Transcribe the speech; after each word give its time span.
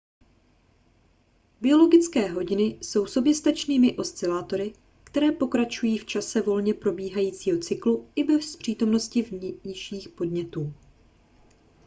biologické 1.61 2.27
hodiny 2.27 2.63
jsou 2.81 3.05
soběstačnými 3.05 3.97
oscilátory 3.97 4.73
které 5.03 5.31
pokračují 5.31 5.97
v 5.97 6.05
čase 6.05 6.41
volně 6.41 6.73
probíhajícího 6.73 7.59
cyklu 7.59 8.09
i 8.15 8.23
bez 8.23 8.55
přítomnosti 8.55 9.21
vnějších 9.63 10.09
podnětů 10.09 10.73